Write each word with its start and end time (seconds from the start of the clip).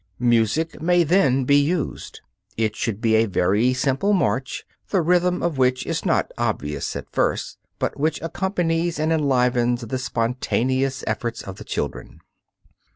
Music 0.17 0.81
may 0.81 1.03
then 1.03 1.43
be 1.43 1.57
used. 1.57 2.21
It 2.57 2.75
should 2.75 3.01
be 3.01 3.13
a 3.13 3.27
very 3.27 3.71
simple 3.71 4.13
march, 4.13 4.65
the 4.89 4.99
rhythm 4.99 5.43
of 5.43 5.59
which 5.59 5.85
is 5.85 6.05
not 6.07 6.31
obvious 6.39 6.95
at 6.95 7.07
first, 7.11 7.59
but 7.77 7.99
which 7.99 8.19
accompanies 8.23 8.97
and 8.97 9.11
enlivens 9.13 9.81
the 9.81 9.99
spontaneous 9.99 11.03
efforts 11.05 11.43
of 11.43 11.57
the 11.57 11.63
children. 11.63 12.19